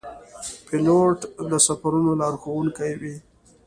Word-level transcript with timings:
پیلوټ 0.65 1.19
د 1.49 1.51
سفرونو 1.67 2.11
لارښوونکی 2.21 2.91
وي. 3.01 3.15